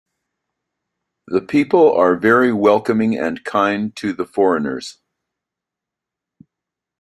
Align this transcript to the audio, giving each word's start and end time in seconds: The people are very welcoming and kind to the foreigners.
The 1.27 1.41
people 1.41 1.93
are 1.93 2.15
very 2.15 2.51
welcoming 2.51 3.15
and 3.19 3.43
kind 3.45 3.95
to 3.97 4.13
the 4.13 4.25
foreigners. 4.25 4.97